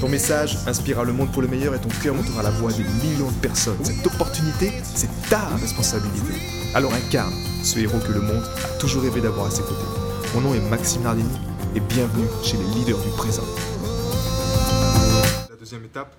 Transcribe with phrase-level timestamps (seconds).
[0.00, 2.84] Ton message inspirera le monde pour le meilleur et ton cœur montera la voix des
[2.84, 3.82] millions de personnes.
[3.82, 6.34] Cette opportunité, c'est ta responsabilité.
[6.74, 7.32] Alors incarne
[7.64, 9.86] ce héros que le monde a toujours rêvé d'avoir à ses côtés.
[10.34, 11.38] Mon nom est Maxime Nardini
[11.74, 13.44] et bienvenue chez les leaders du présent.
[15.48, 16.14] La deuxième étape,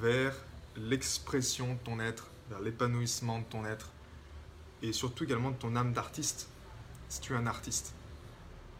[0.00, 0.34] vers
[0.78, 3.90] l'expression de ton être, vers l'épanouissement de ton être
[4.82, 6.48] et surtout également de ton âme d'artiste,
[7.10, 7.92] si tu es un artiste.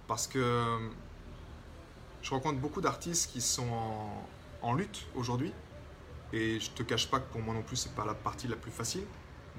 [0.09, 0.79] Parce que
[2.23, 3.69] je rencontre beaucoup d'artistes qui sont
[4.63, 5.53] en, lutte aujourd'hui
[6.33, 8.57] et je te cache pas que pour moi non plus c'est pas la partie la
[8.57, 9.05] plus facile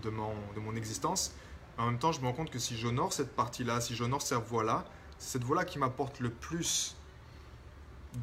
[0.01, 1.35] de mon, existence.
[1.77, 4.39] En même temps, je me rends compte que si j'honore cette partie-là, si j'honore cette
[4.39, 4.85] voie-là,
[5.17, 6.95] c'est cette voie-là qui m'apporte le plus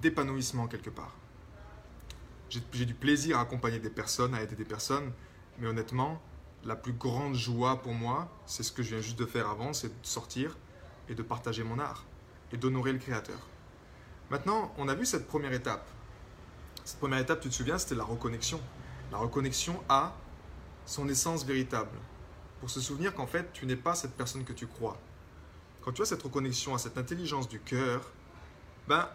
[0.03, 1.15] d'épanouissement quelque part.
[2.49, 5.13] J'ai du plaisir à accompagner des personnes, à aider des personnes,
[5.59, 6.21] mais honnêtement,
[6.65, 9.73] la plus grande joie pour moi, c'est ce que je viens juste de faire avant,
[9.73, 10.59] c'est de sortir
[11.09, 12.05] et de partager mon art
[12.53, 13.39] et d'honorer le créateur.
[14.31, 15.85] Maintenant, on a vu cette première étape.
[16.85, 18.61] Cette première étape, tu te souviens, c'était la reconnexion.
[19.11, 20.15] La reconnexion à
[20.87, 21.99] son essence véritable.
[22.61, 24.97] Pour se souvenir qu'en fait, tu n'es pas cette personne que tu crois.
[25.83, 28.13] Quand tu as cette reconnexion à cette intelligence du cœur,
[28.87, 29.09] ben,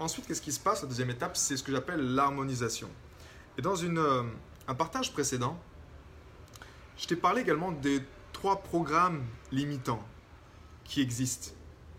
[0.00, 0.82] ensuite, qu'est-ce qui se passe?
[0.82, 2.88] La deuxième étape, c'est ce que j'appelle l'harmonisation.
[3.58, 4.22] Et dans une, euh,
[4.68, 5.60] un partage précédent,
[6.96, 10.02] je t'ai parlé également des trois programmes limitants
[10.84, 11.52] qui existent.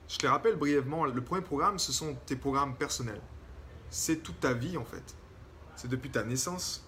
[0.08, 3.22] Je te rappelle brièvement, le premier programme, ce sont tes programmes personnels.
[3.90, 5.16] C'est toute ta vie en fait.
[5.76, 6.86] C'est depuis ta naissance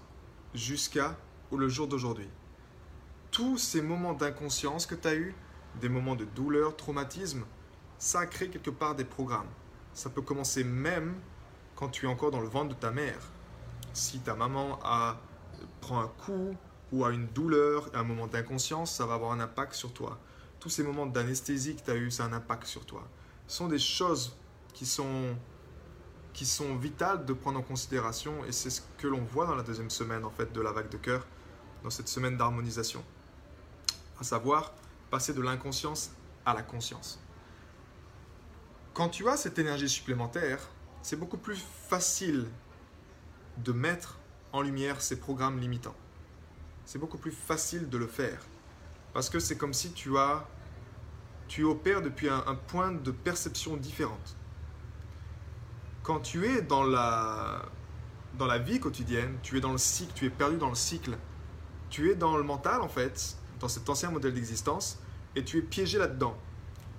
[0.54, 1.16] jusqu'à
[1.52, 2.30] le jour d'aujourd'hui.
[3.32, 5.36] Tous ces moments d'inconscience que tu as eus,
[5.82, 7.46] des moments de douleur, traumatisme,
[7.98, 9.50] ça crée quelque part des programmes.
[9.94, 11.16] Ça peut commencer même
[11.76, 13.20] quand tu es encore dans le ventre de ta mère.
[13.94, 15.18] Si ta maman a,
[15.82, 16.56] prend un coup
[16.92, 20.20] ou a une douleur, un moment d'inconscience, ça va avoir un impact sur toi
[20.66, 23.08] tous ces moments d'anesthésie que tu as eu, ça a un impact sur toi.
[23.46, 24.36] Ce sont des choses
[24.74, 25.36] qui sont,
[26.34, 29.62] qui sont vitales de prendre en considération et c'est ce que l'on voit dans la
[29.62, 31.28] deuxième semaine en fait de la vague de cœur,
[31.84, 33.04] dans cette semaine d'harmonisation.
[34.20, 34.74] À savoir,
[35.12, 36.10] passer de l'inconscience
[36.48, 37.20] à la conscience.
[38.96, 40.68] Quand tu as cette énergie supplémentaire,
[41.04, 42.48] c'est beaucoup plus facile
[43.58, 44.18] de mettre
[44.52, 45.96] en lumière ces programmes limitants.
[46.86, 48.40] C'est beaucoup plus facile de le faire.
[49.14, 50.48] Parce que c'est comme si tu as
[51.48, 54.36] tu opères depuis un, point de perception différente.
[56.04, 57.64] Quand tu es dans la,
[58.38, 61.18] dans la vie quotidienne, tu es dans le cycle, tu es perdu dans le cycle,
[61.90, 65.00] tu es dans le mental en fait, dans cet ancien modèle d'existence,
[65.36, 66.36] et tu es piégé là-dedans.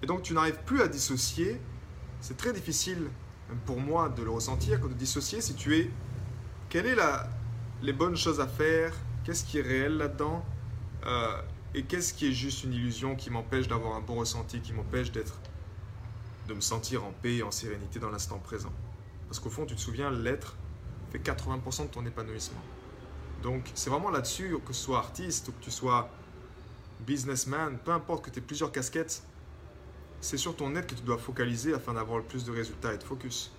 [0.02, 1.60] Et donc tu n'arrives plus à dissocier.
[2.20, 3.10] C'est très difficile
[3.64, 5.90] pour moi de le ressentir, de dissocier si tu es...
[6.68, 7.28] Quelle est la,
[7.82, 8.92] les bonnes choses à faire
[9.24, 10.44] Qu'est-ce qui est réel là-dedans
[11.04, 11.40] euh,
[11.75, 15.12] et qu'est-ce qui est juste une illusion qui m'empêche d'avoir un bon ressenti, qui m'empêche
[15.12, 15.38] d'être,
[16.49, 18.72] de me sentir en paix et en sérénité dans l'instant présent?
[19.28, 20.56] Parce qu'au fond, tu te souviens, l'être
[21.10, 22.62] fait 80% de ton épanouissement.
[23.43, 26.09] Donc, c'est vraiment là-dessus, que tu sois artiste ou que tu sois
[27.00, 29.22] businessman, peu importe que tu aies plusieurs casquettes,
[30.21, 32.99] c'est sur ton être que tu dois focaliser afin d'avoir le plus de résultats et
[32.99, 33.53] de focus.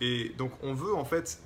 [0.00, 1.40] Et donc, on veut en fait,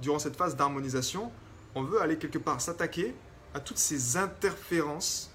[0.00, 1.30] durant cette phase d'harmonisation,
[1.74, 3.14] on veut aller quelque part s'attaquer
[3.56, 5.30] à toutes ces interférences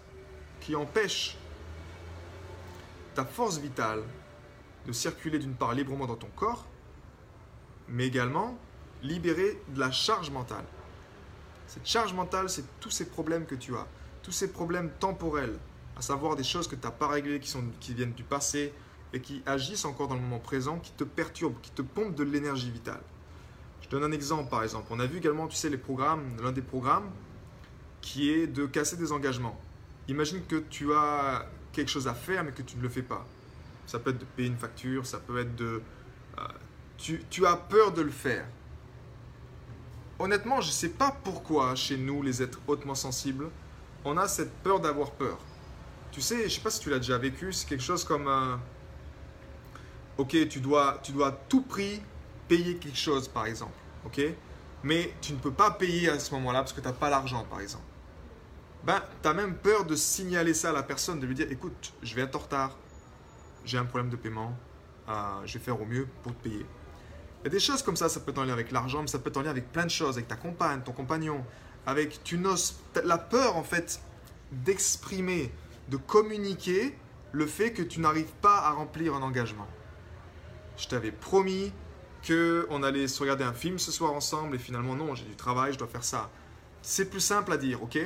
[0.60, 1.36] qui empêchent
[3.16, 4.04] ta force vitale
[4.86, 6.68] de circuler d'une part librement dans ton corps,
[7.88, 8.56] mais également
[9.02, 10.66] libérer de la charge mentale.
[11.66, 13.88] Cette charge mentale, c'est tous ces problèmes que tu as,
[14.22, 15.58] tous ces problèmes temporels,
[15.98, 18.72] à savoir des choses que tu n'as pas réglées, qui, sont, qui viennent du passé
[19.14, 22.24] et qui agissent encore dans le moment présent, qui te perturbent, qui te pompent de
[22.24, 23.02] l'énergie vitale.
[23.82, 24.86] Je donne un exemple par exemple.
[24.92, 27.10] On a vu également, tu sais, les programmes, l'un des programmes,
[28.02, 29.60] qui est de casser des engagements.
[30.08, 33.26] Imagine que tu as quelque chose à faire mais que tu ne le fais pas.
[33.86, 35.82] Ça peut être de payer une facture, ça peut être de...
[36.38, 36.42] Euh,
[36.98, 38.46] tu, tu, as peur de le faire.
[40.20, 43.50] Honnêtement, je ne sais pas pourquoi chez nous, les êtres hautement sensibles,
[44.06, 45.38] on a cette peur d'avoir peur.
[46.12, 48.28] Tu sais, je ne sais pas si tu l'as déjà vécu, c'est quelque chose comme...
[48.28, 48.56] Euh,
[50.18, 52.02] ok, tu dois, tu dois à tout prix
[52.48, 53.74] payer quelque chose, par exemple.
[54.06, 54.22] Ok?
[54.84, 57.46] Mais tu ne peux pas payer à ce moment-là parce que tu n'as pas l'argent,
[57.50, 57.84] par exemple
[58.84, 61.94] ben, tu as même peur de signaler ça à la personne, de lui dire écoute,
[62.02, 62.78] je vais être en retard,
[63.64, 64.58] j'ai un problème de paiement,
[65.10, 65.14] euh,
[65.46, 66.66] je vais faire au mieux pour te payer.
[67.42, 69.08] Il y a des choses comme ça, ça peut être en lien avec l'argent, mais
[69.08, 71.44] ça peut être en lien avec plein de choses, avec ta compagne, ton compagnon,
[71.86, 74.02] avec tu n'oses la peur en fait
[74.52, 75.52] d'exprimer,
[75.90, 76.96] de communiquer
[77.32, 79.68] le fait que tu n'arrives pas à remplir un engagement.
[80.78, 81.72] Je t'avais promis
[82.24, 85.36] que on allait se regarder un film ce soir ensemble et finalement non, j'ai du
[85.36, 86.30] travail, je dois faire ça.
[86.82, 88.00] C'est plus simple à dire, ok?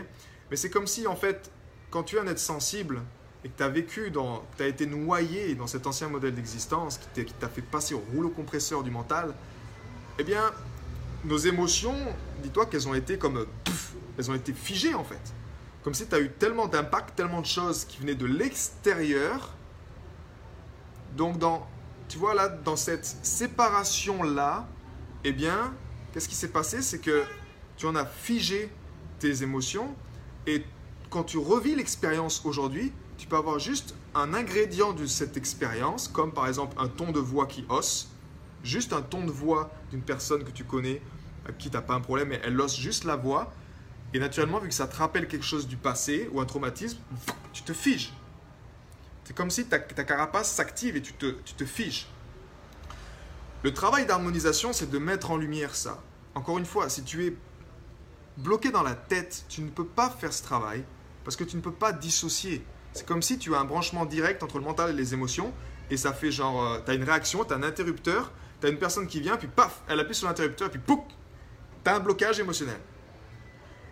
[0.49, 1.51] Mais c'est comme si en fait,
[1.89, 3.01] quand tu es un être sensible
[3.43, 6.99] et que tu as vécu, dans, tu as été noyé dans cet ancien modèle d'existence
[7.13, 9.33] qui t'a fait passer au rouleau compresseur du mental,
[10.17, 10.51] eh bien,
[11.23, 11.95] nos émotions,
[12.41, 13.45] dis-toi qu'elles ont été comme,
[14.17, 15.21] elles ont été figées en fait.
[15.83, 19.53] Comme si tu as eu tellement d'impact, tellement de choses qui venaient de l'extérieur.
[21.15, 21.67] Donc, dans,
[22.07, 24.67] tu vois là, dans cette séparation-là,
[25.23, 25.73] eh bien,
[26.11, 26.81] qu'est-ce qui s'est passé?
[26.81, 27.23] C'est que
[27.77, 28.71] tu en as figé
[29.19, 29.95] tes émotions
[30.47, 30.63] et
[31.09, 36.33] quand tu revis l'expérience aujourd'hui, tu peux avoir juste un ingrédient de cette expérience, comme
[36.33, 38.09] par exemple un ton de voix qui osse,
[38.63, 41.01] juste un ton de voix d'une personne que tu connais,
[41.59, 43.53] qui n'a pas un problème, mais elle osse juste la voix,
[44.13, 46.99] et naturellement, vu que ça te rappelle quelque chose du passé ou un traumatisme,
[47.53, 48.13] tu te figes.
[49.23, 52.07] C'est comme si ta, carapace s'active et tu te, tu te figes.
[53.63, 56.01] Le travail d'harmonisation, c'est de mettre en lumière ça.
[56.35, 57.35] Encore une fois, si tu es
[58.37, 60.83] bloqué dans la tête, tu ne peux pas faire ce travail
[61.23, 62.63] parce que tu ne peux pas dissocier.
[62.93, 65.53] C'est comme si tu as un branchement direct entre le mental et les émotions
[65.89, 68.69] et ça fait genre, euh, tu as une réaction, tu as un interrupteur, tu as
[68.69, 70.99] une personne qui vient, puis paf, elle appuie sur l'interrupteur, puis pouf,
[71.83, 72.79] tu as un blocage émotionnel.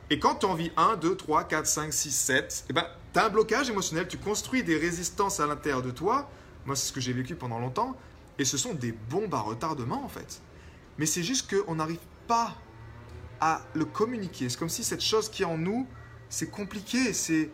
[0.09, 3.19] Et quand tu en vis 1, 2, 3, 4, 5, 6, 7, eh ben, tu
[3.19, 6.29] as un blocage émotionnel, tu construis des résistances à l'intérieur de toi.
[6.65, 7.95] Moi, c'est ce que j'ai vécu pendant longtemps.
[8.37, 10.41] Et ce sont des bombes à retardement, en fait.
[10.97, 12.53] Mais c'est juste qu'on n'arrive pas
[13.43, 14.47] à le communiquer.
[14.47, 15.85] C'est comme si cette chose qui est en nous,
[16.29, 17.11] c'est compliqué.
[17.11, 17.51] C'est,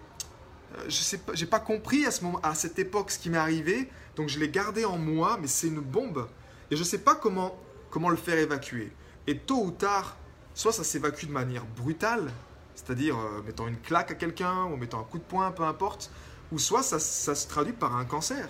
[0.75, 3.31] euh, je sais pas, j'ai pas compris à ce moment, à cette époque, ce qui
[3.31, 3.89] m'est arrivé.
[4.15, 6.27] Donc je l'ai gardé en moi, mais c'est une bombe.
[6.69, 7.57] Et je sais pas comment,
[7.89, 8.91] comment le faire évacuer.
[9.25, 10.15] Et tôt ou tard,
[10.53, 12.31] soit ça s'évacue de manière brutale,
[12.75, 16.11] c'est-à-dire euh, mettant une claque à quelqu'un ou mettant un coup de poing, peu importe,
[16.51, 18.47] ou soit ça, se traduit par un cancer.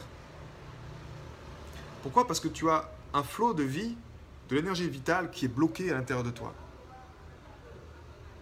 [2.04, 2.28] Pourquoi?
[2.28, 3.96] Parce que tu as un flot de vie,
[4.50, 6.54] de l'énergie vitale qui est bloqué à l'intérieur de toi.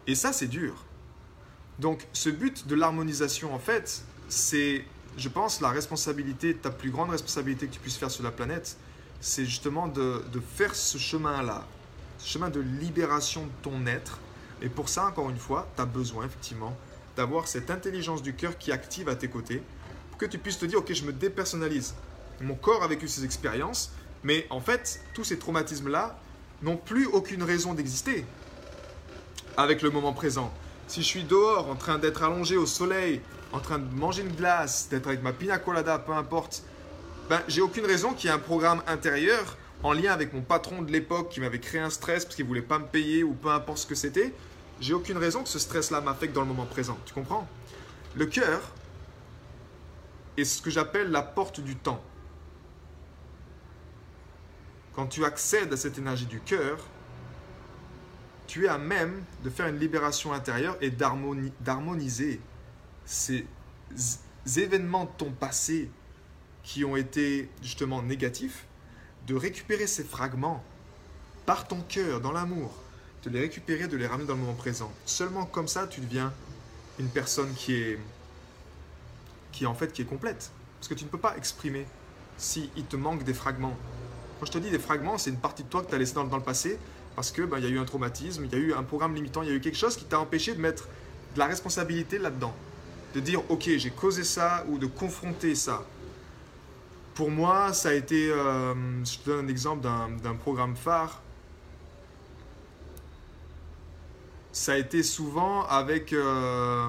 [0.07, 0.86] Et ça, c'est dur.
[1.80, 4.86] Donc, ce but de l'harmonisation, en fait, c'est,
[5.18, 8.77] je pense, la responsabilité, ta plus grande responsabilité que tu puisses faire sur la planète,
[9.19, 10.24] c'est justement de,
[10.56, 11.68] faire ce chemin-là,
[12.24, 14.19] chemin de libération de ton être.
[14.62, 16.75] Et pour ça, encore une fois, tu as besoin effectivement
[17.15, 19.62] d'avoir cette intelligence du cœur qui active à tes côtés
[20.09, 21.95] pour que tu puisses te dire, ok, je me dépersonnalise.
[22.42, 23.92] Mon corps a vécu ces expériences,
[24.24, 26.19] mais en fait, tous ces traumatismes-là
[26.62, 28.25] n'ont plus aucune raison d'exister
[29.57, 30.54] avec le moment présent.
[30.88, 33.21] Si je suis dehors en train d'être allongé au soleil,
[33.51, 36.63] en train de manger une glace, d'être avec ma pina colada, peu importe,
[37.27, 40.81] ben, j'ai aucune raison qu'il y ait un programme intérieur en lien avec mon patron
[40.81, 43.50] de l'époque qui m'avait créé un stress parce qu'il voulait pas me payer ou peu
[43.50, 44.33] importe ce que c'était,
[44.80, 46.98] j'ai aucune raison que ce stress-là m'affecte dans le moment présent.
[47.06, 47.48] Tu comprends?
[48.15, 48.62] Le cœur
[50.38, 52.01] est ce que j'appelle la porte du temps.
[54.94, 56.77] Quand tu accèdes à cette énergie du cœur,
[58.47, 62.39] tu es à même de faire une libération intérieure et d'harmoniser
[63.05, 63.45] ces
[64.55, 65.89] événements de ton passé
[66.63, 68.65] qui ont été justement négatifs
[69.27, 70.63] de récupérer ces fragments
[71.45, 72.73] par ton cœur, dans l'amour,
[73.23, 74.91] de les récupérer, de les ramener dans le moment présent.
[75.05, 76.33] Seulement comme ça, tu deviens
[76.99, 77.99] une personne qui est,
[79.51, 80.51] qui est en fait qui est complète.
[80.80, 81.85] Parce que tu ne peux pas exprimer
[82.37, 83.75] s'il te manque des fragments.
[84.39, 86.13] Quand je te dis des fragments, c'est une partie de toi que tu as laissé
[86.13, 86.77] dans, le passé
[87.18, 89.16] parce que ben, il y a eu un traumatisme, il y a eu un programme
[89.16, 90.88] limitant, il y a eu quelque chose qui t'a empêché de mettre
[91.33, 92.54] de la responsabilité là-dedans.
[93.16, 95.83] De dire, ok, j'ai causé ça ou de confronter ça.
[97.16, 101.24] Pour moi, ça a été, euh, je te donne un exemple d'un programme phare.
[104.52, 106.14] Ça a été souvent avec...
[106.14, 106.86] Euh,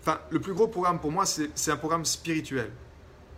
[0.00, 2.70] enfin, le plus gros programme pour moi, c'est un programme spirituel.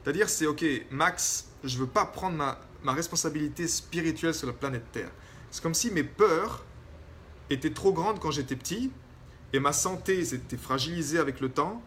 [0.04, 4.52] C'est-à-dire, c'est OK, Max, je ne veux pas prendre ma, ma responsabilité spirituelle sur la
[4.52, 5.10] planète Terre.
[5.50, 6.64] C'est comme si mes peurs
[7.50, 8.90] étaient trop grandes quand j'étais petit
[9.52, 11.82] et ma santé s'était fragilisée avec le temps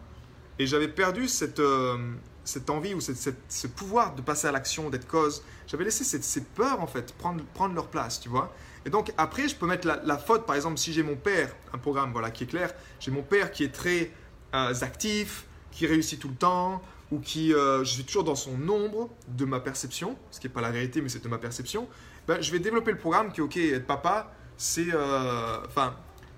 [0.58, 1.96] et j'avais perdu cette, euh,
[2.44, 5.42] cette envie ou cette, ce pouvoir de passer à l'action, d'être cause.
[5.66, 8.52] J'avais laissé ces peurs en fait prendre, prendre leur place, tu vois.
[8.84, 11.78] Et donc après, je peux mettre la, faute, par exemple, si j'ai mon père, un
[11.78, 14.10] programme voilà qui est clair, j'ai mon père qui est très
[14.54, 18.68] euh, actif, qui réussit tout le temps, ou qui, euh, je suis toujours dans son
[18.68, 21.88] ombre de ma perception, ce qui n'est pas la réalité, mais c'est de ma perception.
[22.28, 25.96] Ben, je vais développer le programme qui, ok, être papa, c'est, euh, enfin,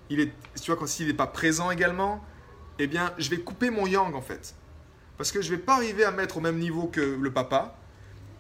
[0.09, 2.25] il est, tu vois, quand s'il n'est pas présent également,
[2.79, 4.55] eh bien, je vais couper mon yang en fait.
[5.19, 7.77] Parce que je ne vais pas arriver à mettre au même niveau que le papa.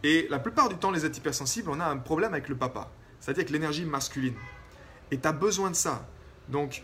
[0.02, 2.90] Et la plupart du temps, les êtres hypersensibles, on a un problème avec le papa,
[3.20, 4.34] c'est-à-dire avec l'énergie masculine.
[5.10, 6.08] Et tu as besoin de ça.
[6.48, 6.82] Donc,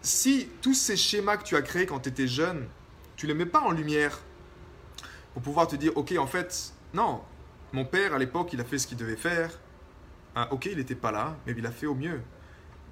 [0.00, 2.66] si tous ces schémas que tu as créés quand tu étais jeune,
[3.16, 4.20] tu ne les mets pas en lumière
[5.36, 7.20] pour pouvoir te dire, ok, en fait, non,
[7.74, 9.50] mon père à l'époque, il a fait ce qu'il devait faire.
[10.34, 12.22] Ah, ok, il n'était pas là, mais il a fait au mieux.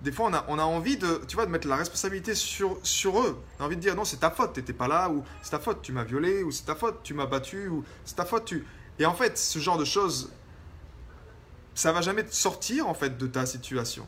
[0.02, 2.78] Des fois, on a, on a envie de, tu vois, de mettre la responsabilité sur,
[2.82, 3.42] sur eux.
[3.58, 5.52] On a envie de dire, non, c'est ta faute, tu n'étais pas là, ou c'est
[5.52, 8.26] ta faute, tu m'as violé, ou c'est ta faute, tu m'as battu, ou c'est ta
[8.26, 8.66] faute, tu...
[8.98, 10.30] Et en fait, ce genre de choses,
[11.74, 14.06] ça va jamais te sortir, en fait, de ta situation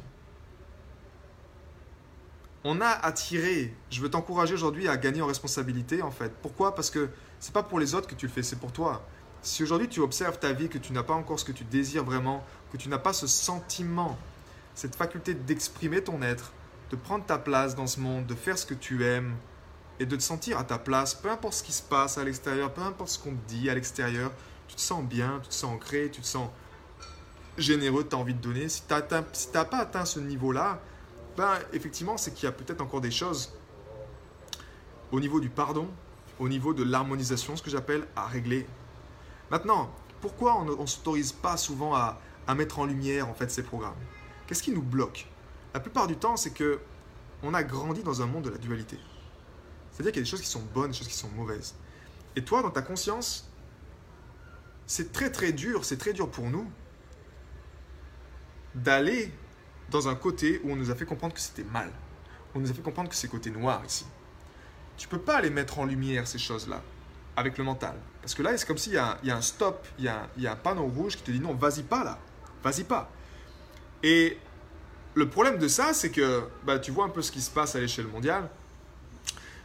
[2.66, 3.72] on a attiré.
[3.90, 6.32] Je veux t'encourager aujourd'hui à gagner en responsabilité en fait.
[6.42, 6.74] Pourquoi?
[6.74, 7.08] Parce que
[7.40, 9.06] c'est pas pour les autres que tu le fais, c'est pour toi.
[9.42, 12.04] Si aujourd'hui tu observes ta vie, que tu n'as pas encore ce que tu désires
[12.04, 14.18] vraiment, que tu n'as pas ce sentiment,
[14.74, 16.52] cette faculté d'exprimer ton être,
[16.90, 19.34] de prendre ta place dans ce monde, de faire ce que tu aimes
[19.98, 22.72] et de te sentir à ta place, peu importe ce qui se passe à l'extérieur,
[22.72, 24.30] peu importe ce qu'on te dit à l'extérieur,
[24.68, 26.48] tu te sens bien, tu te sens ancré, tu te sens
[27.56, 28.68] généreux, tu as envie de donner.
[28.68, 30.80] Si tu n'as pas atteint ce niveau-là,
[31.36, 33.52] ben, effectivement, c'est qu'il y a peut-être encore des choses
[35.12, 35.88] au niveau du pardon,
[36.38, 38.66] au niveau de l'harmonisation, ce que j'appelle à régler.
[39.50, 39.90] Maintenant,
[40.20, 42.18] pourquoi on ne s'autorise pas souvent à,
[42.54, 43.96] mettre en lumière en fait ces programmes?
[44.46, 45.26] Qu'est-ce qui nous bloque?
[45.74, 46.80] La plupart du temps, c'est que
[47.42, 48.98] on a grandi dans un monde de la dualité.
[49.90, 51.74] C'est-à-dire qu'il y a des choses qui sont bonnes, des choses qui sont mauvaises.
[52.34, 53.48] Et toi, dans ta conscience,
[54.86, 56.70] c'est très très dur, c'est très dur pour nous
[58.74, 59.32] d'aller
[59.90, 61.90] dans un côté où on nous a fait comprendre que c'était mal.
[62.54, 64.06] On nous a fait comprendre que c'est côté noir ici.
[64.96, 66.82] Tu peux pas aller mettre en lumière ces choses-là
[67.36, 67.94] avec le mental.
[68.22, 70.42] Parce que là, c'est comme s'il y, y, a un stop, il y a, il
[70.42, 72.18] y a un panneau rouge qui te dit non, vas-y pas là,
[72.62, 73.10] vas-y pas.
[74.02, 74.38] Et
[75.14, 77.76] le problème de ça, c'est que bah, tu vois un peu ce qui se passe
[77.76, 78.48] à l'échelle mondiale.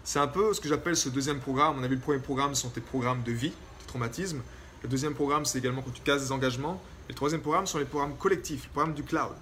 [0.03, 1.75] C'est un peu ce que j'appelle ce deuxième programme.
[1.79, 4.41] On a vu le premier programme, ce sont tes programmes de vie, tes traumatismes.
[4.83, 6.81] Le deuxième programme, c'est également quand tu casses des engagements.
[7.07, 9.33] Et le troisième programme sont les programmes collectifs, le programme du cloud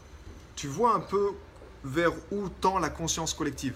[0.60, 1.32] tu vois un peu
[1.86, 3.76] vers où tend la conscience collective.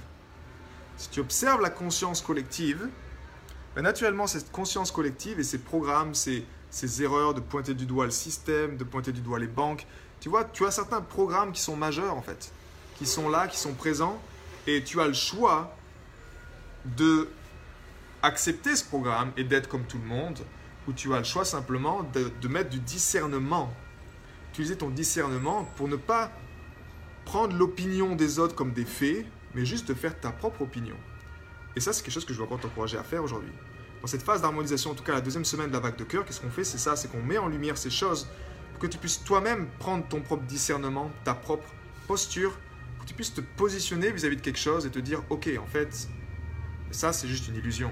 [0.98, 2.88] Si tu observes la conscience collective,
[3.76, 6.46] ben naturellement, cette conscience collective et ces programmes, ces
[7.02, 9.88] erreurs de pointer du doigt le système, de pointer du doigt les banques,
[10.20, 12.52] tu vois, tu as certains programmes qui sont majeurs en fait,
[12.98, 14.22] qui sont là, qui sont présents,
[14.68, 15.76] et tu as le choix
[16.86, 17.30] de
[18.22, 20.40] accepter ce programme et d'être comme tout le monde,
[20.88, 23.74] ou tu as le choix simplement de, de mettre du discernement,
[24.52, 26.32] utiliser ton discernement pour ne pas
[27.26, 30.96] prendre l'opinion des autres comme des faits, mais juste de faire ta propre opinion.
[31.76, 33.52] Et ça, c'est quelque chose que je veux encore t'encourager à faire aujourd'hui.
[34.02, 36.26] Dans cette phase d'harmonisation, en tout cas la deuxième semaine de la vague de cœur,
[36.26, 36.64] qu'est-ce qu'on fait?
[36.64, 38.28] C'est ça, c'est qu'on met en lumière ces choses
[38.72, 41.68] pour que tu puisses toi-même prendre ton propre discernement, ta propre
[42.08, 42.52] posture,
[42.96, 45.68] pour que tu puisses te positionner vis-à-vis de quelque chose et te dire, ok, en
[45.68, 46.10] fait,
[46.92, 47.92] ça, c'est juste une illusion.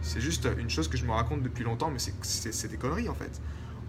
[0.00, 3.14] C'est juste une chose que je me raconte depuis longtemps, mais c'est des conneries en
[3.14, 3.40] fait.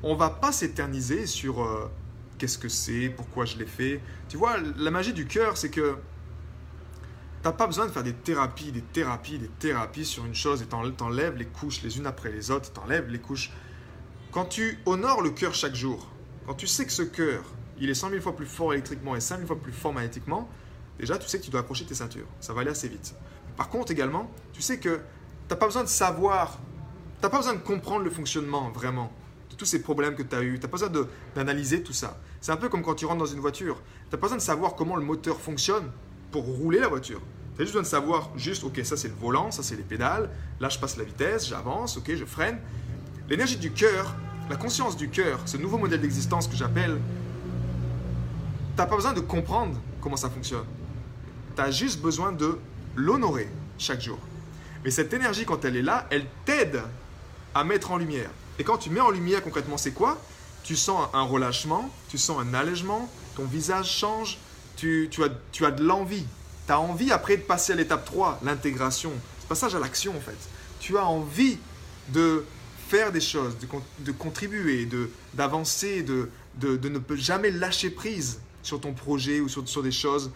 [0.01, 1.91] On va pas s'éterniser sur euh,
[2.39, 4.01] qu'est-ce que c'est, pourquoi je l'ai fait.
[4.29, 5.97] Tu vois, la magie du cœur, c'est que
[7.43, 10.65] t'as pas besoin de faire des thérapies, des thérapies, des thérapies sur une chose et
[10.65, 13.51] t'enlèves les couches les unes après les autres, t'enlèves les couches.
[14.31, 16.09] Quand tu honores le cœur chaque jour,
[16.47, 17.43] quand tu sais que ce cœur,
[17.77, 20.49] il est 100 000 fois plus fort électriquement et 5 000 fois plus fort magnétiquement,
[20.97, 22.27] déjà tu sais que tu dois accrocher tes ceintures.
[22.39, 23.15] Ça va aller assez vite.
[23.57, 25.01] Par contre également, tu sais que
[25.47, 26.57] t'as pas besoin de savoir,
[27.21, 29.11] t'as pas besoin de comprendre le fonctionnement vraiment
[29.59, 30.55] tous ces problèmes que tu as eus.
[30.55, 32.17] Tu n'as pas besoin d'analyser tout ça.
[32.41, 33.75] C'est un peu comme quand tu rentres dans une voiture.
[33.75, 35.91] Tu n'as pas besoin de savoir comment le moteur fonctionne
[36.31, 37.21] pour rouler la voiture.
[37.55, 39.83] Tu as juste besoin de savoir, juste, ok, ça c'est le volant, ça c'est les
[39.83, 40.29] pédales,
[40.59, 42.59] là je passe la vitesse, j'avance, ok, je freine.
[43.29, 44.15] L'énergie du cœur,
[44.49, 46.99] la conscience du cœur, ce nouveau modèle d'existence que j'appelle,
[48.75, 50.65] tu n'as pas besoin de comprendre comment ça fonctionne.
[51.55, 52.57] Tu as juste besoin de
[52.95, 54.17] l'honorer chaque jour.
[54.85, 56.81] Mais cette énergie, quand elle est là, elle t'aide
[57.53, 58.29] à mettre en lumière.
[58.57, 60.17] Et quand tu mets en lumière concrètement, c'est quoi?
[60.69, 64.37] Tu sens un relâchement, tu sens un allègement, ton visage change,
[64.75, 66.27] tu, as, tu as de l'envie.
[66.67, 69.11] Tu as envie après de passer à l'étape 3, l'intégration.
[69.39, 70.37] C'est passage à l'action en fait.
[70.79, 71.57] Tu as envie
[72.09, 72.45] de
[72.87, 74.87] faire des choses, de, contribuer,
[75.33, 79.91] d'avancer, de, de, de, ne jamais lâcher prise sur ton projet ou sur, sur des
[79.91, 80.29] choses,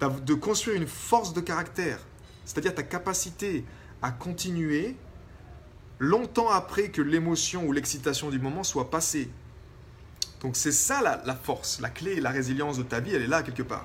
[0.00, 2.00] de construire une force de caractère,
[2.44, 3.64] c'est-à-dire ta capacité
[4.02, 4.96] à continuer
[6.00, 9.30] longtemps après que l'émotion ou l'excitation du moment soit passée.
[10.40, 13.42] Donc c'est ça la, force, la clé, la résilience de ta vie, elle est là
[13.42, 13.84] quelque part.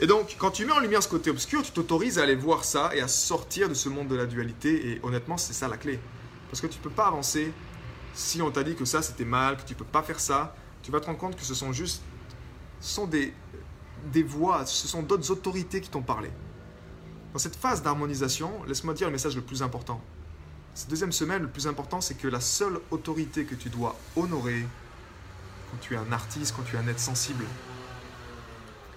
[0.00, 2.64] Et donc, quand tu mets en lumière ce côté obscur, tu t'autorises à aller voir
[2.64, 4.90] ça et à sortir de ce monde de la dualité.
[4.90, 6.00] Et honnêtement, c'est ça la clé.
[6.50, 7.52] Parce que tu ne peux pas avancer
[8.14, 10.56] si on t'a dit que ça c'était mal, que tu ne peux pas faire ça.
[10.82, 12.02] Tu vas te rendre compte que ce sont juste
[12.80, 13.32] ce sont des,
[14.12, 16.30] des voix, ce sont d'autres autorités qui t'ont parlé.
[17.32, 20.02] Dans cette phase d'harmonisation, laisse-moi dire le message le plus important
[20.74, 24.64] cette deuxième semaine, le plus important, c'est que la seule autorité que tu dois honorer
[25.72, 27.46] quand tu es un artiste, quand tu es un être sensible,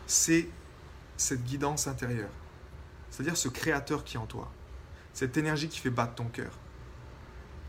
[0.08, 0.50] c'est
[1.16, 2.30] cette guidance intérieure.
[3.10, 4.52] C'est-à-dire ce créateur qui est en toi.
[5.14, 6.52] Cette énergie qui fait battre ton cœur.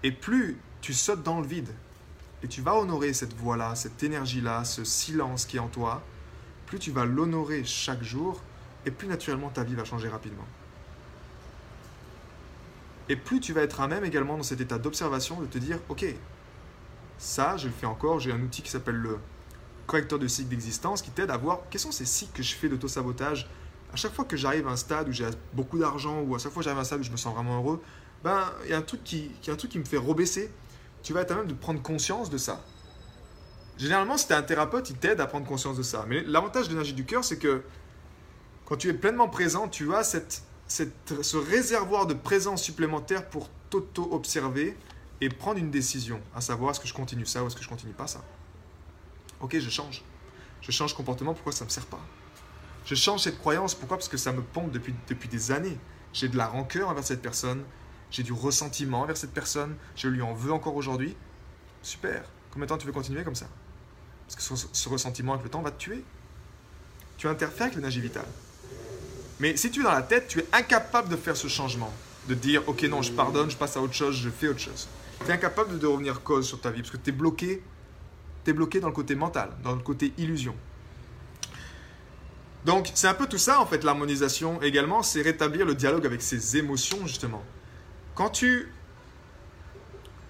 [0.02, 1.72] Et plus tu sautes dans le vide
[2.42, 6.02] et tu vas honorer cette voix-là, cette énergie-là, ce silence qui est en toi,
[6.66, 8.40] plus tu vas l'honorer chaque jour
[8.84, 10.46] et plus naturellement ta vie va changer rapidement.
[13.08, 15.78] Et plus tu vas être à même également dans cet état d'observation de te dire,
[15.88, 16.04] ok,
[17.18, 19.18] ça, je le fais encore, j'ai un outil qui s'appelle le
[19.87, 22.68] correcteur de cycle d'existence qui t'aide à voir quels sont ces cycles que je fais
[22.68, 23.49] d'auto-sabotage.
[23.92, 26.52] À chaque fois que j'arrive à un stade où j'ai beaucoup d'argent ou à chaque
[26.52, 27.80] fois que j'arrive à un stade où je me sens vraiment heureux,
[28.25, 30.50] ben, il y a un truc qui, qui, un truc qui me fait rebaisser.
[31.02, 32.64] Tu vas être à même de prendre conscience de ça.
[33.78, 36.04] Généralement, si tu un thérapeute, il t'aide à prendre conscience de ça.
[36.08, 37.62] Mais l'avantage de l'énergie du cœur, c'est que
[38.64, 40.18] quand tu es pleinement présent, tu as
[40.66, 44.76] ce réservoir de présence supplémentaire pour t'auto-observer
[45.20, 47.68] et prendre une décision, à savoir est-ce que je continue ça ou est-ce que je
[47.68, 48.23] continue pas ça?
[49.40, 50.02] Ok, je change.
[50.61, 52.00] Je change comportement, pourquoi ça ne me sert pas?
[52.85, 53.96] Je change cette croyance, pourquoi?
[53.96, 55.78] Parce que ça me pompe depuis, depuis des années.
[56.12, 57.62] J'ai de la rancœur envers cette personne,
[58.11, 61.16] j'ai du ressentiment envers cette personne, je lui en veux encore aujourd'hui.
[61.82, 62.25] Super.
[62.50, 63.46] Combien de temps tu veux continuer comme ça?
[64.26, 66.02] Parce que ce, ce, ressentiment avec le temps va te tuer.
[67.16, 68.26] Tu interfères avec l'énergie vitale.
[69.40, 71.92] Mais si tu es dans la tête, tu es incapable de faire ce changement.
[72.28, 74.88] De dire, ok, non, je pardonne, je passe à autre chose, je fais autre chose.
[75.25, 77.62] Tu es incapable de revenir cause sur ta vie parce que tu es bloqué.
[78.46, 80.54] Es bloqué dans le côté mental, dans le côté illusion.
[82.64, 86.23] Donc, c'est un peu tout ça, en fait, l'harmonisation également, c'est rétablir le dialogue avec
[86.23, 87.42] ses émotions, justement.
[88.14, 88.70] Quand tu.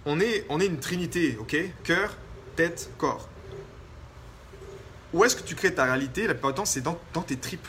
[0.07, 1.57] On est, on est une trinité, ok?
[1.85, 2.17] Cœur,
[2.55, 3.29] tête, corps.
[5.13, 6.27] Où est-ce que tu crées ta réalité?
[6.27, 7.69] La plupart du temps, c'est dans, dans tes tripes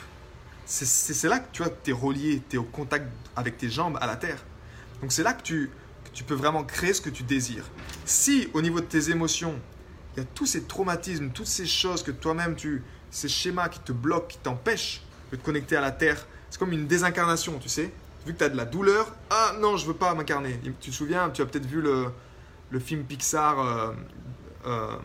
[0.68, 4.16] c'est là que tu es relié, tu es au contact avec tes jambes à la
[4.16, 4.44] terre.
[5.00, 5.70] Donc c'est là que tu,
[6.18, 7.70] tu peux vraiment créer ce que tu désires.
[8.04, 9.54] Si au niveau de tes émotions,
[10.16, 13.78] il y a tous ces traumatismes, toutes ces choses que toi-même, tu, ces schémas qui
[13.78, 17.68] te bloquent, qui t'empêchent de te connecter à la terre, c'est comme une désincarnation, tu
[17.68, 17.92] sais.
[18.26, 20.58] Vu que tu as de la douleur, ah non, je veux pas m'incarner.
[20.80, 22.06] Tu te souviens, tu as peut-être vu le,
[22.70, 23.60] le, film Pixar.
[23.60, 23.92] Euh,
[24.66, 24.96] euh,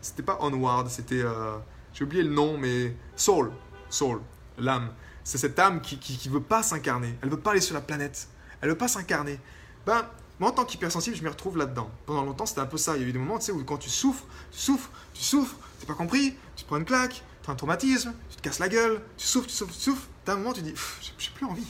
[0.00, 1.20] c'était pas Onward, c'était.
[1.20, 1.58] Euh,
[1.92, 3.52] j'ai oublié le nom, mais Soul
[3.90, 4.22] soul,
[4.56, 4.88] l'âme.
[5.22, 7.14] C'est cette âme qui ne veut pas s'incarner.
[7.20, 8.26] Elle veut pas aller sur la planète.
[8.60, 9.38] Elle ne pas s'incarner.
[9.86, 10.06] Ben,
[10.38, 11.90] moi, en tant qu'hypersensible, je me retrouve là-dedans.
[12.06, 12.96] Pendant longtemps, c'était un peu ça.
[12.96, 15.22] Il y a eu des moments tu sais, où quand tu souffres, tu souffres, tu
[15.22, 18.58] souffres, tu pas compris, tu prends une claque, tu as un traumatisme, tu te casses
[18.58, 20.06] la gueule, tu souffres, tu souffres, tu souffres.
[20.24, 20.74] T'as un moment, tu dis,
[21.18, 21.66] j'ai plus envie.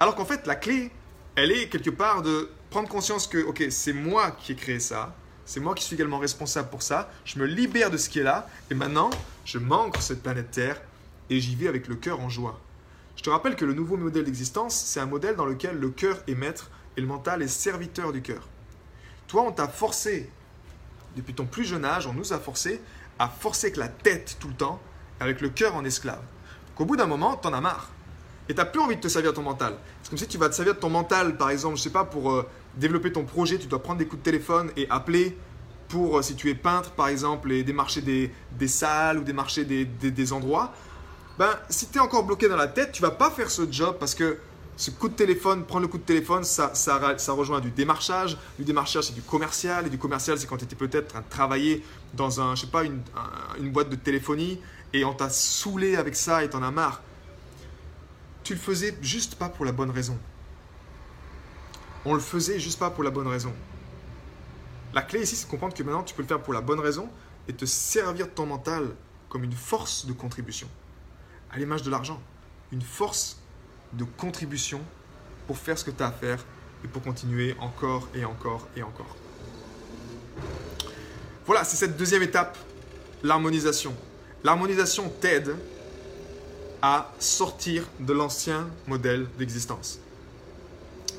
[0.00, 0.90] Alors qu'en fait, la clé,
[1.36, 5.14] elle est quelque part de prendre conscience que, ok, c'est moi qui ai créé ça,
[5.44, 8.22] c'est moi qui suis également responsable pour ça, je me libère de ce qui est
[8.22, 9.08] là, et maintenant,
[9.44, 10.80] je manque cette planète Terre,
[11.30, 12.60] et j'y vais avec le cœur en joie.
[13.18, 16.18] Je te rappelle que le nouveau modèle d'existence, c'est un modèle dans lequel le cœur
[16.28, 18.46] est maître et le mental est serviteur du cœur.
[19.26, 20.30] Toi, on t'a forcé,
[21.16, 22.80] depuis ton plus jeune âge, on nous a forcé
[23.18, 24.80] à forcer avec la tête tout le temps,
[25.18, 26.22] avec le cœur en esclave.
[26.76, 27.90] Qu'au bout d'un moment, t'en as marre.
[28.48, 29.74] Et t'as plus envie de te servir de ton mental.
[30.04, 32.04] C'est comme si tu vas te servir de ton mental, par exemple, je sais pas,
[32.04, 35.36] pour euh, développer ton projet, tu dois prendre des coups de téléphone et appeler
[35.88, 39.64] pour, euh, si tu es peintre, par exemple, et démarcher des, des salles ou démarcher
[39.64, 40.72] des, des, des endroits
[41.38, 43.96] ben, si tu es encore bloqué dans la tête, tu vas pas faire ce job
[44.00, 44.38] parce que
[44.76, 48.36] ce coup de téléphone, prendre le coup de téléphone, ça, ça, ça rejoint du démarchage.
[48.58, 49.86] Du démarchage, c'est du commercial.
[49.86, 52.62] Et du commercial, c'est quand tu étais peut-être en train de travailler dans un, je
[52.62, 53.02] sais pas, une,
[53.58, 54.60] une boîte de téléphonie
[54.92, 57.02] et on t'a saoulé avec ça et t'en as marre.
[58.42, 60.18] Tu le faisais juste pas pour la bonne raison.
[62.04, 63.52] On le faisait juste pas pour la bonne raison.
[64.92, 66.80] La clé ici, c'est de comprendre que maintenant, tu peux le faire pour la bonne
[66.80, 67.08] raison
[67.46, 68.94] et te servir de ton mental
[69.28, 70.68] comme une force de contribution
[71.50, 72.20] à l'image de l'argent,
[72.72, 73.38] une force
[73.92, 74.80] de contribution
[75.46, 76.44] pour faire ce que tu as à faire
[76.84, 79.16] et pour continuer encore et encore et encore.
[81.46, 82.58] Voilà, c'est cette deuxième étape,
[83.22, 83.94] l'harmonisation.
[84.44, 85.56] L'harmonisation t'aide
[86.82, 89.98] à sortir de l'ancien modèle d'existence.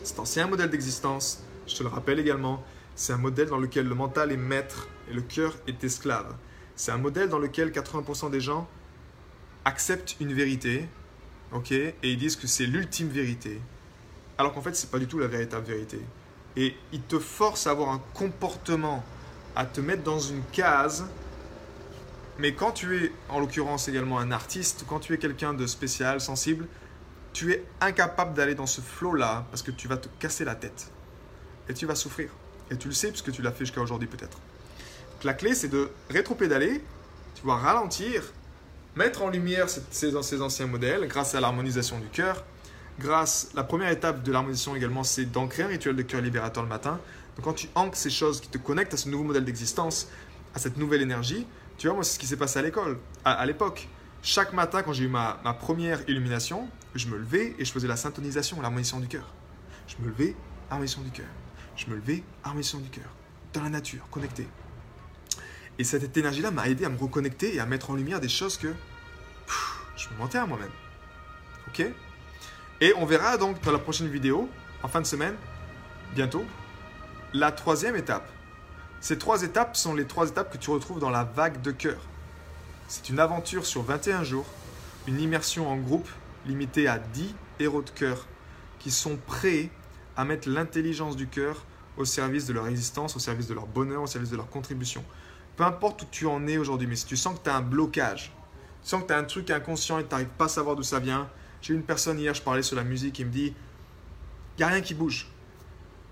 [0.03, 2.63] Cet ancien modèle d'existence, je te le rappelle également,
[2.95, 6.33] c'est un modèle dans lequel le mental est maître et le cœur est esclave.
[6.75, 8.67] C'est un modèle dans lequel 80% des gens
[9.69, 10.89] acceptent une vérité,
[11.53, 13.61] ok, et ils disent que c'est l'ultime vérité,
[14.39, 15.99] alors qu'en fait, c'est pas du tout la véritable vérité.
[16.57, 19.03] Et ils te forcent à avoir un comportement,
[19.55, 21.05] à te mettre dans une case.
[22.39, 26.19] Mais quand tu es, en l'occurrence également un artiste, quand tu es quelqu'un de spécial,
[26.19, 26.67] sensible,
[27.31, 30.89] tu es incapable d'aller dans ce flot-là parce que tu vas te casser la tête.
[31.67, 32.31] Et tu vas souffrir.
[32.71, 34.39] Et tu le sais puisque tu l'as fait jusqu'à aujourd'hui peut-être.
[35.23, 36.81] La clé, c'est de rétro-pédaler,
[37.35, 38.23] tu vas ralentir
[38.95, 42.43] mettre en lumière ces, anciens modèles grâce à l'harmonisation du cœur,
[42.99, 43.49] grâce.
[43.55, 46.99] La première étape de l'harmonisation également, c'est d'ancrer un rituel de cœur libérateur le matin.
[47.35, 50.09] Donc quand tu ancres ces choses qui te connectent à ce nouveau modèle d'existence,
[50.53, 51.45] à cette nouvelle énergie,
[51.77, 53.87] tu vois, moi, c'est ce qui s'est passé à l'école, à, l'époque.
[54.21, 57.87] Chaque matin, quand j'ai eu ma, ma, première illumination, je me levais et je faisais
[57.87, 59.33] la syntonisation, l'harmonisation du cœur.
[59.87, 60.35] Je me levais,
[60.69, 61.27] harmonisation du cœur.
[61.77, 63.09] Je me levais, harmonisation du cœur.
[63.53, 64.45] Dans la nature, connecté.
[65.79, 68.57] Et cette énergie-là m'a aidé à me reconnecter et à mettre en lumière des choses
[68.57, 68.67] que
[69.95, 70.71] je me mentais à moi-même.
[71.69, 71.85] Ok?
[72.81, 74.49] Et on verra donc dans la prochaine vidéo,
[74.83, 75.35] en fin de semaine,
[76.13, 76.43] bientôt,
[77.33, 78.29] la troisième étape.
[78.99, 82.01] Ces trois étapes sont les trois étapes que tu retrouves dans la vague de cœur.
[82.89, 84.47] C'est une aventure sur 21 jours,
[85.07, 86.09] une immersion en groupe
[86.45, 88.27] limitée à 10 héros de cœur
[88.79, 89.69] qui sont prêts
[90.17, 91.63] à mettre l'intelligence du cœur
[91.95, 95.05] au service de leur existence, au service de leur bonheur, au service de leur contribution
[95.59, 97.61] peu importe où tu en es aujourd'hui, mais si tu sens que tu as un
[97.61, 98.31] blocage,
[98.81, 100.83] tu sens que tu as un truc inconscient et tu n'arrives pas à savoir d'où
[100.83, 101.29] ça vient.
[101.61, 104.67] J'ai une personne hier, je parlais sur la musique, il me dit il n'y a
[104.67, 105.27] rien qui bouge.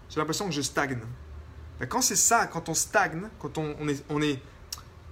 [0.10, 1.00] J'ai l'impression que je stagne.
[1.80, 4.42] Ben, quand c'est ça, quand on stagne, quand on, est, on, est,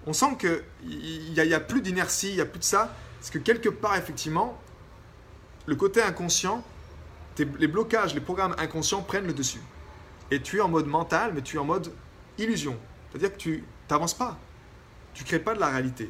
[0.06, 2.94] on sent qu'il n'y a, y a plus d'inertie, il n'y a plus de ça,
[3.22, 4.60] c'est que quelque part, effectivement,
[5.66, 6.62] le côté inconscient,
[7.40, 9.62] les blocages, les programmes inconscients prennent le dessus.
[10.30, 11.90] Et tu es en mode mental, mais tu es en mode
[12.38, 12.76] illusion.
[13.10, 14.38] C'est-à-dire que tu n'avances pas.
[15.14, 16.10] Tu crées pas de la réalité.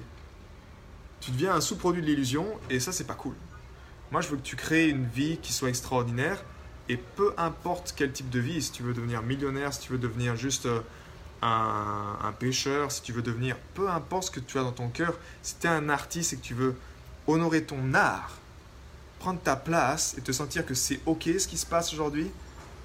[1.20, 3.36] Tu deviens un sous-produit de l'illusion et ça, c'est pas cool.
[4.12, 6.44] Moi, je veux que tu crées une vie qui soit extraordinaire
[6.90, 9.98] et peu importe quel type de vie, si tu veux devenir millionnaire, si tu veux
[9.98, 10.82] devenir juste euh,
[11.42, 14.90] un, un pêcheur, si tu veux devenir, peu importe ce que tu as dans ton
[14.90, 16.76] cœur, si tu es un artiste et que tu veux
[17.28, 18.38] honorer ton art,
[19.20, 22.30] prendre ta place et te sentir que c'est ok ce qui se passe aujourd'hui,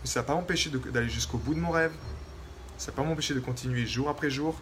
[0.04, 1.92] ça ne va pas m'empêcher d'aller jusqu'au bout de mon rêve,
[2.78, 4.58] ça ne va pas m'empêcher de continuer jour après jour,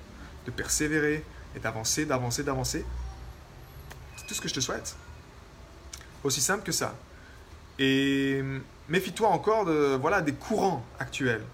[0.48, 1.22] de persévérer
[1.54, 2.84] et d'avancer, d'avancer, d'avancer.
[4.16, 4.96] C'est tout ce que je te souhaite.
[6.24, 6.94] Aussi simple que ça.
[7.78, 8.42] Et
[8.88, 11.44] méfie-toi encore de, voilà, des courants actuels.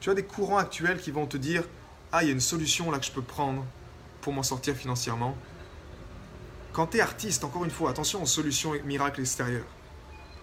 [0.00, 1.64] Tu as des courants actuels qui vont te dire
[2.12, 3.64] Ah, il y a une solution là que je peux prendre
[4.20, 5.34] pour m'en sortir financièrement.
[6.74, 9.64] Quand tu es artiste, encore une fois, attention aux solutions miracles extérieures.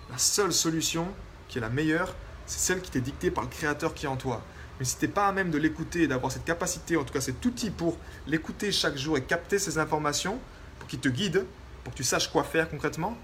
[0.10, 1.08] La seule solution
[1.48, 2.16] qui est la meilleure,
[2.48, 4.42] c'est celle qui t'est dictée par le créateur qui est en toi.
[4.80, 7.14] Mais si tu n'es pas à même de l'écouter et d'avoir cette capacité, en tout
[7.14, 10.40] cas cet outil pour l'écouter chaque jour et capter ces informations,
[10.80, 11.46] pour qu'il te guide,
[11.84, 13.18] pour que tu saches quoi faire concrètement,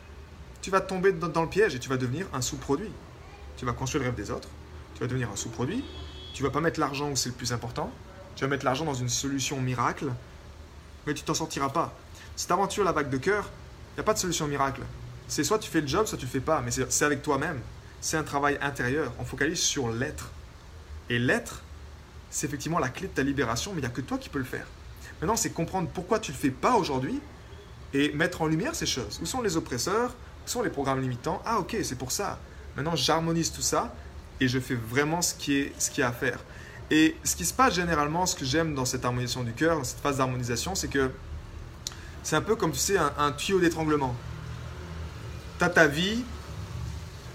[0.62, 2.92] tu vas tomber dans, le piège et tu vas devenir un sous-produit.
[3.58, 4.50] Tu vas construire le rêve des autres,
[4.94, 5.84] tu vas devenir un sous-produit,
[6.34, 7.92] tu vas pas mettre l'argent où c'est le plus important,
[8.36, 10.12] tu vas mettre l'argent dans une solution miracle,
[11.06, 11.94] mais tu t'en sortiras pas.
[12.36, 13.50] Cette aventure, la vague de cœur,
[13.92, 14.82] il n'y a pas de solution miracle.
[15.28, 17.60] C'est soit tu fais le job, soit tu fais pas, mais c'est avec toi-même.
[18.02, 19.12] C'est un travail intérieur.
[19.20, 20.32] On focalise sur l'être.
[21.10, 21.64] Et l'être,
[22.30, 24.40] c'est effectivement la clé de ta libération, mais il n'y a que toi qui peux
[24.40, 24.68] le faire.
[25.22, 27.20] Maintenant, c'est comprendre pourquoi tu ne le fais pas aujourd'hui
[27.94, 29.20] et mettre en lumière ces choses.
[29.22, 30.16] Où sont les oppresseurs?
[30.46, 31.42] Où sont les programmes limitants?
[31.46, 32.40] Ah ok, c'est pour ça.
[32.76, 33.94] Maintenant, j'harmonise tout ça
[34.40, 36.40] et je fais vraiment ce qui est ce a à faire.
[36.92, 39.84] Et ce qui se passe généralement, ce que j'aime dans cette harmonisation du cœur, dans
[39.84, 41.12] cette phase d'harmonisation, c'est que
[42.24, 44.16] c'est un peu comme tu sais un, un tuyau d'étranglement.
[45.58, 46.24] Tu as ta vie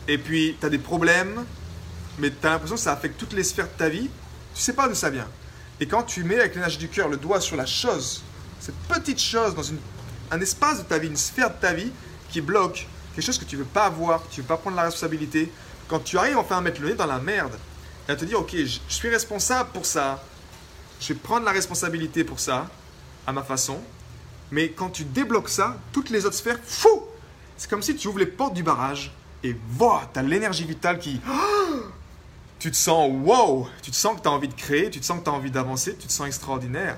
[0.08, 1.44] et puis tu as des problèmes
[2.18, 4.08] mais tu as l'impression que ça affecte toutes les sphères de ta vie,
[4.54, 5.28] tu sais pas d'où ça vient.
[5.80, 8.22] Et quand tu mets avec l'énergie du cœur le doigt sur la chose,
[8.60, 9.78] cette petite chose dans une,
[10.30, 11.90] un espace de ta vie, une sphère de ta vie
[12.30, 14.84] qui bloque, quelque chose que tu veux pas avoir, que tu veux pas prendre la
[14.84, 15.52] responsabilité,
[15.88, 17.56] quand tu arrives enfin à mettre le nez dans la merde
[18.08, 20.22] et à te dire, ok, je, suis responsable pour ça,
[21.00, 22.68] je vais prendre la responsabilité pour ça,
[23.26, 23.80] à ma façon,
[24.50, 27.02] mais quand tu débloques ça, toutes les autres sphères, fou!
[27.56, 30.98] C'est comme si tu ouvres les portes du barrage et voilà, tu as l'énergie vitale
[30.98, 31.20] qui
[32.64, 35.04] tu te sens wow, tu te sens que tu as envie de créer, tu te
[35.04, 36.96] sens que tu as envie d'avancer, tu te sens extraordinaire.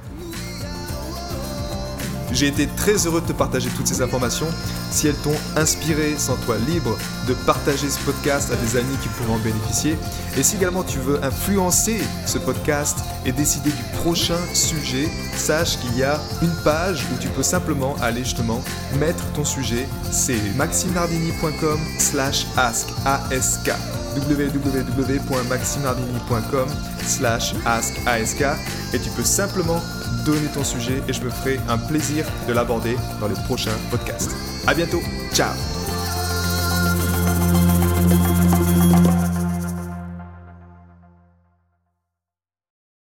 [2.30, 4.46] J'ai été très heureux de te partager toutes ces informations.
[4.92, 9.34] Si elles t'ont inspiré, sens-toi libre de partager ce podcast à des amis qui pourraient
[9.34, 9.96] en bénéficier.
[10.36, 15.98] Et si également tu veux influencer ce podcast et décider du prochain sujet, sache qu'il
[15.98, 18.62] y a une page où tu peux simplement aller justement
[19.00, 19.88] mettre ton sujet.
[20.12, 22.86] C'est maximardinicom slash ask
[24.20, 26.68] www.maximardini.com
[27.02, 27.94] slash ask
[28.92, 29.80] et tu peux simplement
[30.24, 34.32] donner ton sujet et je me ferai un plaisir de l'aborder dans les prochains podcasts.
[34.66, 35.00] À bientôt,
[35.32, 35.75] ciao